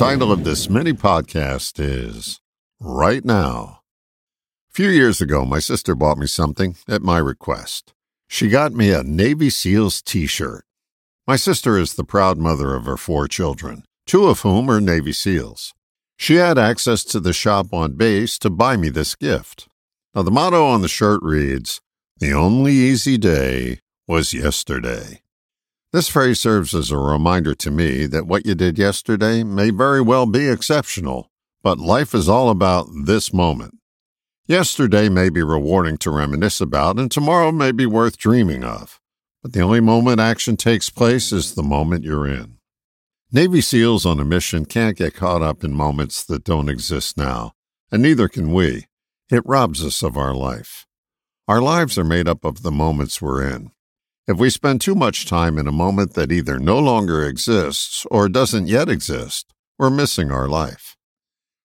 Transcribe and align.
title 0.00 0.32
of 0.32 0.44
this 0.44 0.70
mini 0.70 0.94
podcast 0.94 1.78
is 1.78 2.40
Right 2.80 3.22
Now. 3.22 3.80
A 4.70 4.72
few 4.72 4.88
years 4.88 5.20
ago, 5.20 5.44
my 5.44 5.58
sister 5.58 5.94
bought 5.94 6.16
me 6.16 6.26
something 6.26 6.74
at 6.88 7.02
my 7.02 7.18
request. 7.18 7.92
She 8.26 8.48
got 8.48 8.72
me 8.72 8.92
a 8.92 9.02
Navy 9.02 9.50
SEALs 9.50 10.00
t 10.00 10.26
shirt. 10.26 10.64
My 11.26 11.36
sister 11.36 11.76
is 11.76 11.92
the 11.92 12.02
proud 12.02 12.38
mother 12.38 12.74
of 12.74 12.86
her 12.86 12.96
four 12.96 13.28
children, 13.28 13.84
two 14.06 14.24
of 14.24 14.40
whom 14.40 14.70
are 14.70 14.80
Navy 14.80 15.12
SEALs. 15.12 15.74
She 16.16 16.36
had 16.36 16.56
access 16.56 17.04
to 17.04 17.20
the 17.20 17.34
shop 17.34 17.74
on 17.74 17.92
base 17.92 18.38
to 18.38 18.48
buy 18.48 18.78
me 18.78 18.88
this 18.88 19.14
gift. 19.14 19.68
Now, 20.14 20.22
the 20.22 20.30
motto 20.30 20.64
on 20.64 20.80
the 20.80 20.88
shirt 20.88 21.20
reads, 21.22 21.82
The 22.16 22.32
only 22.32 22.72
easy 22.72 23.18
day 23.18 23.80
was 24.08 24.32
yesterday. 24.32 25.20
This 25.92 26.08
phrase 26.08 26.38
serves 26.38 26.72
as 26.72 26.92
a 26.92 26.98
reminder 26.98 27.52
to 27.56 27.70
me 27.70 28.06
that 28.06 28.28
what 28.28 28.46
you 28.46 28.54
did 28.54 28.78
yesterday 28.78 29.42
may 29.42 29.70
very 29.70 30.00
well 30.00 30.24
be 30.24 30.48
exceptional, 30.48 31.32
but 31.64 31.78
life 31.78 32.14
is 32.14 32.28
all 32.28 32.48
about 32.48 32.86
this 33.06 33.32
moment. 33.32 33.74
Yesterday 34.46 35.08
may 35.08 35.30
be 35.30 35.42
rewarding 35.42 35.98
to 35.98 36.12
reminisce 36.12 36.60
about, 36.60 37.00
and 37.00 37.10
tomorrow 37.10 37.50
may 37.50 37.72
be 37.72 37.86
worth 37.86 38.18
dreaming 38.18 38.62
of. 38.62 39.00
But 39.42 39.52
the 39.52 39.62
only 39.62 39.80
moment 39.80 40.20
action 40.20 40.56
takes 40.56 40.90
place 40.90 41.32
is 41.32 41.54
the 41.54 41.62
moment 41.64 42.04
you're 42.04 42.26
in. 42.26 42.58
Navy 43.32 43.60
SEALs 43.60 44.06
on 44.06 44.20
a 44.20 44.24
mission 44.24 44.66
can't 44.66 44.96
get 44.96 45.14
caught 45.14 45.42
up 45.42 45.64
in 45.64 45.72
moments 45.72 46.22
that 46.24 46.44
don't 46.44 46.68
exist 46.68 47.16
now, 47.16 47.54
and 47.90 48.00
neither 48.00 48.28
can 48.28 48.52
we. 48.52 48.86
It 49.28 49.42
robs 49.44 49.84
us 49.84 50.04
of 50.04 50.16
our 50.16 50.34
life. 50.34 50.86
Our 51.48 51.60
lives 51.60 51.98
are 51.98 52.04
made 52.04 52.28
up 52.28 52.44
of 52.44 52.62
the 52.62 52.70
moments 52.70 53.20
we're 53.20 53.44
in. 53.44 53.72
If 54.28 54.38
we 54.38 54.50
spend 54.50 54.80
too 54.80 54.94
much 54.94 55.26
time 55.26 55.58
in 55.58 55.66
a 55.66 55.72
moment 55.72 56.14
that 56.14 56.30
either 56.30 56.58
no 56.58 56.78
longer 56.78 57.26
exists 57.26 58.06
or 58.10 58.28
doesn't 58.28 58.68
yet 58.68 58.88
exist, 58.88 59.52
we're 59.78 59.90
missing 59.90 60.30
our 60.30 60.46
life. 60.46 60.96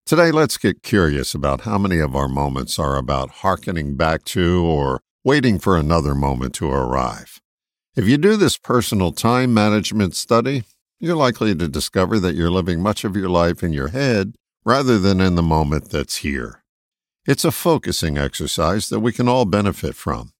Today, 0.05 0.31
let's 0.31 0.57
get 0.57 0.81
curious 0.81 1.33
about 1.33 1.61
how 1.61 1.77
many 1.77 1.99
of 1.99 2.15
our 2.15 2.27
moments 2.27 2.79
are 2.79 2.95
about 2.95 3.41
hearkening 3.41 3.95
back 3.95 4.23
to 4.25 4.63
or 4.63 5.01
waiting 5.23 5.59
for 5.59 5.77
another 5.77 6.15
moment 6.15 6.53
to 6.55 6.71
arrive. 6.71 7.41
If 7.95 8.07
you 8.07 8.17
do 8.17 8.37
this 8.37 8.57
personal 8.57 9.11
time 9.11 9.53
management 9.53 10.15
study, 10.15 10.63
you're 10.99 11.15
likely 11.15 11.55
to 11.55 11.67
discover 11.67 12.19
that 12.19 12.35
you're 12.35 12.51
living 12.51 12.81
much 12.81 13.03
of 13.03 13.15
your 13.15 13.29
life 13.29 13.63
in 13.63 13.73
your 13.73 13.89
head 13.89 14.35
rather 14.63 14.97
than 14.97 15.19
in 15.19 15.35
the 15.35 15.43
moment 15.43 15.89
that's 15.89 16.17
here. 16.17 16.63
It's 17.27 17.43
a 17.43 17.51
focusing 17.51 18.17
exercise 18.17 18.89
that 18.89 19.01
we 19.01 19.11
can 19.11 19.27
all 19.27 19.45
benefit 19.45 19.95
from. 19.95 20.31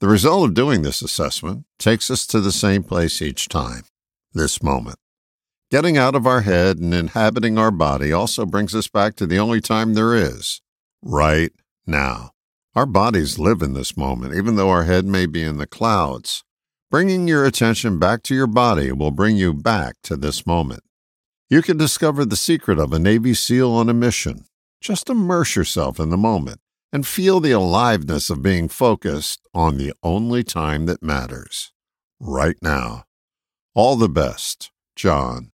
The 0.00 0.06
result 0.06 0.44
of 0.48 0.54
doing 0.54 0.82
this 0.82 1.02
assessment 1.02 1.64
takes 1.76 2.08
us 2.08 2.24
to 2.28 2.40
the 2.40 2.52
same 2.52 2.84
place 2.84 3.20
each 3.20 3.48
time 3.48 3.82
this 4.32 4.62
moment. 4.62 4.98
Getting 5.72 5.98
out 5.98 6.14
of 6.14 6.24
our 6.24 6.42
head 6.42 6.78
and 6.78 6.94
inhabiting 6.94 7.58
our 7.58 7.72
body 7.72 8.12
also 8.12 8.46
brings 8.46 8.76
us 8.76 8.86
back 8.86 9.16
to 9.16 9.26
the 9.26 9.38
only 9.38 9.60
time 9.60 9.94
there 9.94 10.14
is 10.14 10.62
right 11.02 11.50
now. 11.84 12.30
Our 12.76 12.86
bodies 12.86 13.40
live 13.40 13.60
in 13.60 13.74
this 13.74 13.96
moment, 13.96 14.34
even 14.34 14.54
though 14.54 14.70
our 14.70 14.84
head 14.84 15.04
may 15.04 15.26
be 15.26 15.42
in 15.42 15.58
the 15.58 15.66
clouds. 15.66 16.44
Bringing 16.92 17.26
your 17.26 17.44
attention 17.44 17.98
back 17.98 18.22
to 18.24 18.36
your 18.36 18.46
body 18.46 18.92
will 18.92 19.10
bring 19.10 19.36
you 19.36 19.52
back 19.52 19.96
to 20.04 20.16
this 20.16 20.46
moment. 20.46 20.84
You 21.50 21.60
can 21.60 21.76
discover 21.76 22.24
the 22.24 22.36
secret 22.36 22.78
of 22.78 22.92
a 22.92 23.00
Navy 23.00 23.34
SEAL 23.34 23.72
on 23.72 23.88
a 23.88 23.94
mission. 23.94 24.44
Just 24.80 25.10
immerse 25.10 25.56
yourself 25.56 25.98
in 25.98 26.10
the 26.10 26.16
moment 26.16 26.60
and 26.92 27.06
feel 27.06 27.40
the 27.40 27.52
aliveness 27.52 28.30
of 28.30 28.42
being 28.42 28.68
focused 28.68 29.40
on 29.54 29.76
the 29.76 29.92
only 30.02 30.42
time 30.42 30.86
that 30.86 31.02
matters 31.02 31.72
right 32.20 32.56
now. 32.62 33.04
All 33.74 33.96
the 33.96 34.08
best, 34.08 34.70
John. 34.96 35.52